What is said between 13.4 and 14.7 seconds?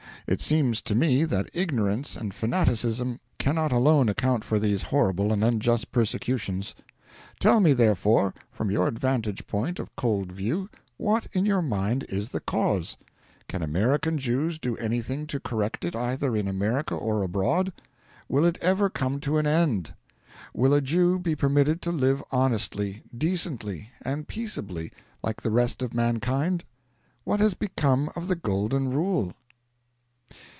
Can American Jews